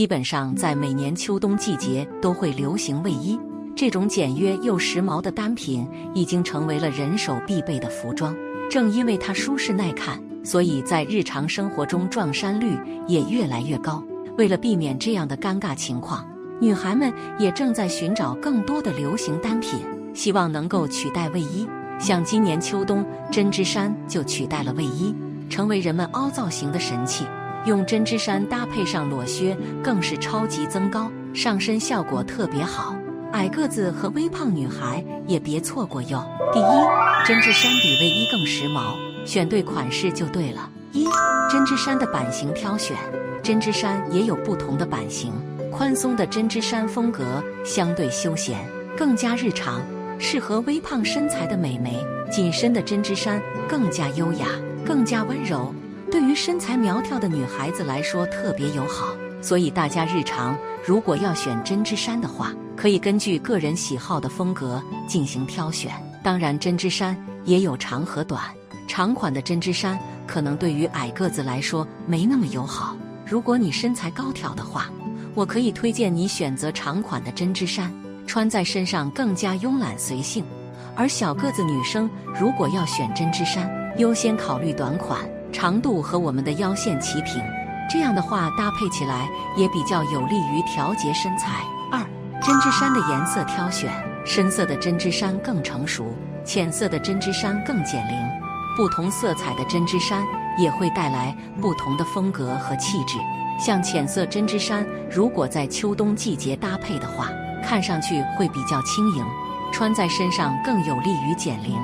[0.00, 3.38] 基本上在每年秋冬季节都会流行卫衣。
[3.76, 8.34] 这种简约又时髦的单品已经成为了人手必备的服装。
[8.70, 14.02] 正因为它舒适耐看，所以在日常生活中撞衫率也越来越高。
[14.38, 16.26] 为了避免这样的尴尬情况，
[16.62, 19.80] 女孩们也正在寻找更多的流行单品，
[20.14, 21.68] 希望能够取代卫衣。
[21.98, 25.14] 像今年秋冬，针织衫就取代了卫衣，
[25.50, 27.26] 成为人们凹造型的神器。
[27.66, 32.96] 用针织衫搭配上裸靴，更是超级增高，上身效果特别好。
[33.32, 36.24] 矮个子和微胖女孩也别错过哟。
[36.52, 38.94] 第一，针织衫比卫衣更时髦，
[39.24, 40.68] 选对款式就对了。
[40.92, 41.04] 一，
[41.50, 42.96] 针织衫的版型挑选，
[43.42, 45.32] 针织衫也有不同的版型。
[45.70, 47.22] 宽松的针织衫风格
[47.64, 48.58] 相对休闲，
[48.96, 49.80] 更加日常，
[50.18, 52.04] 适合微胖身材的美眉。
[52.30, 54.46] 紧身的针织衫更加优雅，
[54.84, 55.72] 更加温柔。
[56.20, 65.90] 对于身材苗条的女孩子来说特别友好，所以大家日常如果要选针织衫的话，可以根据个人喜好的风格进行挑选。
[66.22, 68.42] 当然，针织衫也有长和短，
[68.86, 72.94] 长款的针织衫可能对于矮个子来说没那么友好。
[73.24, 74.90] 如果你身材高挑的话，
[75.34, 77.90] 我可以推荐你选择长款的针织衫，
[78.26, 80.44] 穿在身上更加慵懒随性。
[80.94, 85.26] 而小个子女生如果要选针织衫，优先考虑短款。
[85.52, 87.42] 长度和我们的腰线齐平，
[87.90, 91.62] 这样的话搭配起来也比较有利于调节身材。
[91.90, 92.00] 二、
[92.40, 93.90] 针织衫的颜色挑选，
[94.24, 98.16] 深色的针织衫更成熟，浅色的针织衫更减龄。
[98.76, 100.24] 不同色彩的针织衫
[100.56, 103.18] 也会带来不同的风格和气质。
[103.58, 107.28] 像浅色针织衫，如果在秋冬季节搭配的话，
[107.62, 109.24] 看上去会比较轻盈，
[109.70, 111.76] 穿在身上更有利于减龄。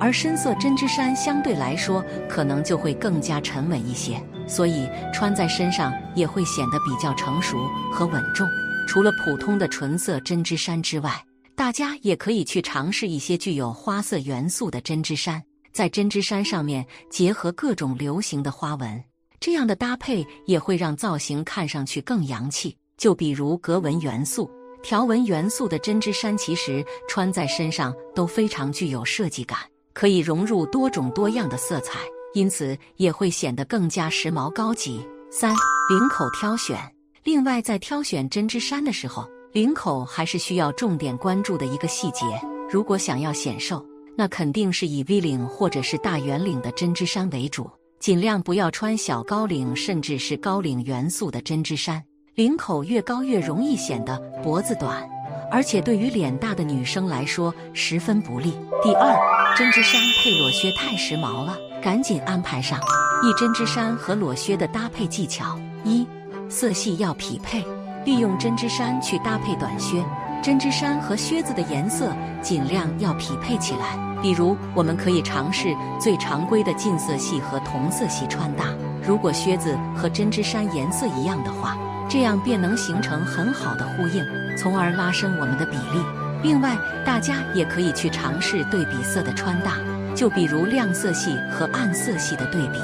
[0.00, 7.58] 而深色针织衫相对来说可能就会更加沉稳一些，所以穿在身上也会显得比较成熟
[7.92, 8.48] 和稳重。
[8.88, 11.22] 除了普通的纯色针织衫之外，
[11.54, 15.40] 大家也可以去尝试一些具有花色元素的针织衫，
[15.72, 19.04] 在针织衫上面结合各种流行的花纹，
[19.38, 22.74] 这样的搭配也会让造型看上去更洋气。
[22.96, 24.50] 就比如格纹元素、
[24.82, 29.58] 条纹元素的针织衫，其实穿在身上都非常具有设计感。
[29.92, 31.98] 可以融入多种多样的色彩，
[32.34, 35.06] 因此也会显得更加时髦高级。
[35.30, 35.54] 三、
[35.88, 36.76] 领口挑选。
[37.22, 42.24] 另外，在挑选针织衫的时候，领口还是需要重点关注的一个细节。
[42.70, 43.84] 如果想要显瘦，
[44.16, 52.02] 那肯定是以 V 领或者是大圆领的针织衫为主，尽量不要穿小高领甚至是高领元素的针织衫。
[52.34, 55.06] 领口越高越容易显得脖子短。
[55.52, 58.52] 而且对于脸大的女生来说十分不利。
[58.82, 59.14] 第二，
[59.56, 62.78] 针织衫配裸靴太时髦了，赶紧安排上。
[63.22, 66.06] 一针织衫和裸靴的搭配技巧：一，
[66.48, 67.64] 色系要匹配，
[68.04, 70.02] 利用针织衫去搭配短靴。
[70.42, 73.98] 针织衫和靴子的颜色尽量要匹配起来。
[74.22, 78.66] 比如，我们可以尝试最常规的近色系和同色系穿搭。
[79.06, 81.76] 如果靴子和针织衫颜色一样的话，
[82.08, 84.24] 这样便能形成很好的呼应。
[84.56, 86.19] 从而拉伸我们的比例。
[86.42, 89.76] 另外，大家也可以去尝试对比色的穿搭，
[90.14, 92.78] 就比如亮色系和暗色系的对比，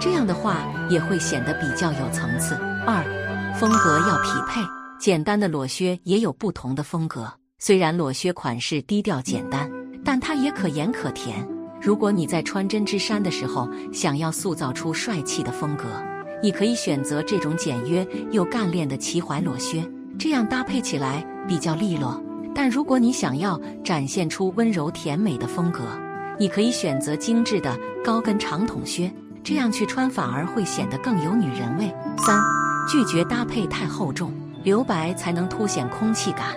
[0.00, 2.54] 这样的话也会显得比较有层次。
[2.86, 3.04] 二，
[3.58, 4.60] 风格要匹配。
[4.98, 9.70] 简单的裸靴也有不同的风格，虽然裸靴款式低调简单，
[10.04, 11.46] 但它也可盐可甜。
[11.80, 15.84] 如果你在穿针织衫的时候想要塑造出帅气的风格，
[16.42, 19.84] 你可以选择这种简约又干练的齐踝裸靴。
[20.18, 22.22] 这样搭配起来比较利落，
[22.54, 25.80] 但如果你想要展现出温柔甜美的风格，
[26.38, 31.92] 你可以选择精致的高跟长筒靴，这样去穿反而会显得更有女人味。
[32.18, 32.40] 三，
[32.88, 36.48] 拒绝搭配太厚重，留白才能凸显空气感。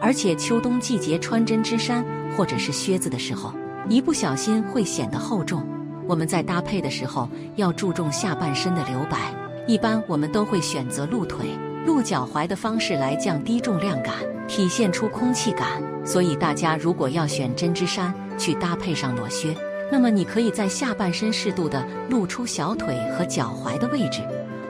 [0.00, 2.04] 而且秋冬季节穿针织衫
[2.36, 3.52] 或者是靴子的时候，
[3.88, 5.66] 一不小心会显得厚重。
[6.06, 9.34] 我们在搭配的时候要注重下半身的留白，
[9.66, 11.46] 一般我们都会选择露腿。
[11.88, 14.14] 露脚踝的方式来降低重量感，
[14.46, 15.82] 体现出空气感。
[16.04, 19.56] 所以大家如果要选针织衫去搭配上裸靴，
[19.90, 24.20] 那么你可以在下半身适度的露出小腿和脚踝的位置。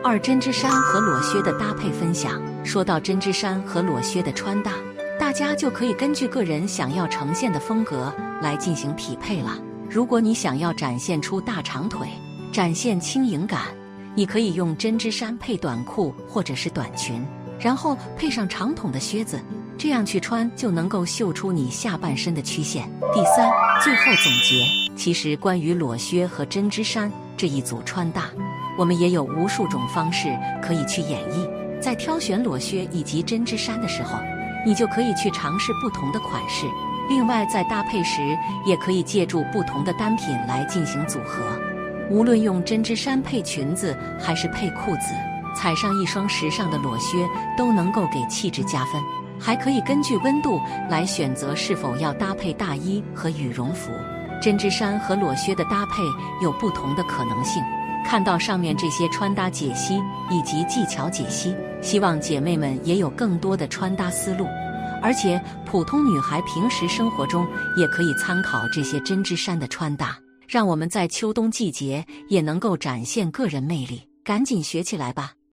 [0.00, 2.40] 二针织衫和裸靴的搭配分享。
[2.64, 4.74] 说到针织衫和裸靴的穿搭，
[5.18, 9.58] 大家就可以根据个人想要呈现的风格来进行匹配了。
[9.90, 12.06] 如果你想要展现出大长腿，
[12.52, 13.62] 展现轻盈感。
[14.18, 17.24] 你可以用针织衫配短裤或者是短裙，
[17.60, 19.40] 然后配上长筒的靴子，
[19.78, 22.90] 这样去穿就能够秀出你下半身的曲线。
[23.14, 23.48] 第三，
[23.80, 24.66] 最后总结，
[24.96, 28.24] 其实关于裸靴和针织衫这一组穿搭，
[28.76, 31.80] 我们也有无数种方式可以去演绎。
[31.80, 34.18] 在挑选裸靴以及针织衫的时候，
[34.66, 36.66] 你就可以去尝试不同的款式。
[37.08, 38.36] 另外，在搭配时
[38.66, 41.56] 也可以借助不同的单品来进行组合。
[42.10, 45.14] 无论用针织衫配裙子，还是配裤子，
[45.54, 47.26] 踩上一双时尚的裸靴，
[47.56, 49.02] 都能够给气质加分。
[49.40, 50.60] 还可以根据温度
[50.90, 53.92] 来选择是否要搭配大衣和羽绒服。
[54.42, 56.02] 针织衫和裸靴的搭配
[56.42, 57.62] 有不同的可能性。
[58.06, 60.00] 看到上面这些穿搭解析
[60.30, 64.46] 以及技巧解析，希望姐妹们也有更多的穿搭思路。
[65.02, 67.46] 而且，普通女孩平时生活中
[67.76, 70.18] 也可以参考这些针织衫的穿搭，
[70.48, 74.08] 让我们在秋冬季节也能够展现个人魅力。
[74.28, 75.37] 赶紧学起来吧！